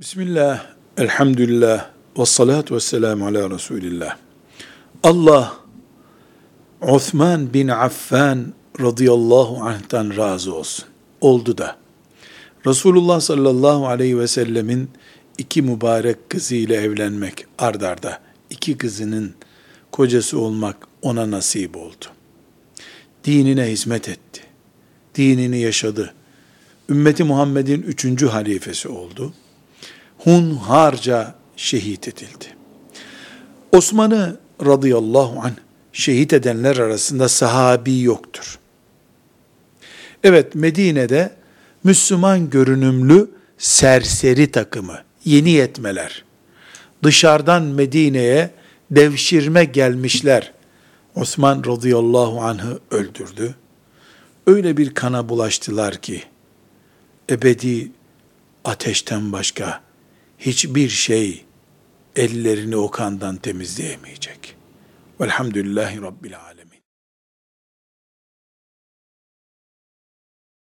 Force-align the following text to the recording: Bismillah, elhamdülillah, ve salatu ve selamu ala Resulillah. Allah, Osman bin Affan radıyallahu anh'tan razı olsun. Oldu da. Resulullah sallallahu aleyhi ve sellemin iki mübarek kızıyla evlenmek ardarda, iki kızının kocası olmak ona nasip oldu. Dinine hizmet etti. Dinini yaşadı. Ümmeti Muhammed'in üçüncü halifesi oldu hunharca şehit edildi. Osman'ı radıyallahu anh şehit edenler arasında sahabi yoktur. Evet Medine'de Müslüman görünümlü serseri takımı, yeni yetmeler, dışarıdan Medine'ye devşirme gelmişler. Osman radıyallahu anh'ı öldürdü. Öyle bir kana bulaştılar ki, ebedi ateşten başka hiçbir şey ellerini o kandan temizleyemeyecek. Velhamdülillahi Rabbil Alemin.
Bismillah, 0.00 0.66
elhamdülillah, 0.96 1.90
ve 2.18 2.26
salatu 2.26 2.74
ve 2.74 2.80
selamu 2.80 3.26
ala 3.26 3.50
Resulillah. 3.50 4.16
Allah, 5.02 5.56
Osman 6.80 7.54
bin 7.54 7.68
Affan 7.68 8.52
radıyallahu 8.80 9.62
anh'tan 9.62 10.16
razı 10.16 10.54
olsun. 10.54 10.84
Oldu 11.20 11.58
da. 11.58 11.76
Resulullah 12.66 13.20
sallallahu 13.20 13.86
aleyhi 13.86 14.18
ve 14.18 14.26
sellemin 14.26 14.90
iki 15.38 15.62
mübarek 15.62 16.30
kızıyla 16.30 16.76
evlenmek 16.76 17.46
ardarda, 17.58 18.20
iki 18.50 18.78
kızının 18.78 19.34
kocası 19.92 20.40
olmak 20.40 20.76
ona 21.02 21.30
nasip 21.30 21.76
oldu. 21.76 22.04
Dinine 23.24 23.64
hizmet 23.64 24.08
etti. 24.08 24.42
Dinini 25.14 25.58
yaşadı. 25.58 26.14
Ümmeti 26.88 27.24
Muhammed'in 27.24 27.82
üçüncü 27.82 28.26
halifesi 28.26 28.88
oldu 28.88 29.32
hunharca 30.18 31.34
şehit 31.56 32.08
edildi. 32.08 32.46
Osman'ı 33.72 34.38
radıyallahu 34.66 35.40
anh 35.40 35.54
şehit 35.92 36.32
edenler 36.32 36.76
arasında 36.76 37.28
sahabi 37.28 38.00
yoktur. 38.00 38.58
Evet 40.24 40.54
Medine'de 40.54 41.32
Müslüman 41.84 42.50
görünümlü 42.50 43.30
serseri 43.58 44.50
takımı, 44.50 44.98
yeni 45.24 45.50
yetmeler, 45.50 46.24
dışarıdan 47.02 47.62
Medine'ye 47.62 48.50
devşirme 48.90 49.64
gelmişler. 49.64 50.52
Osman 51.14 51.64
radıyallahu 51.66 52.40
anh'ı 52.40 52.78
öldürdü. 52.90 53.54
Öyle 54.46 54.76
bir 54.76 54.94
kana 54.94 55.28
bulaştılar 55.28 55.96
ki, 55.96 56.22
ebedi 57.30 57.90
ateşten 58.64 59.32
başka 59.32 59.87
hiçbir 60.38 60.88
şey 60.88 61.44
ellerini 62.16 62.76
o 62.76 62.90
kandan 62.90 63.36
temizleyemeyecek. 63.36 64.56
Velhamdülillahi 65.20 66.02
Rabbil 66.02 66.40
Alemin. 66.40 66.77